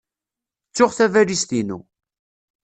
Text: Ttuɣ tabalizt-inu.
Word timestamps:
Ttuɣ 0.69 0.91
tabalizt-inu. 0.97 1.79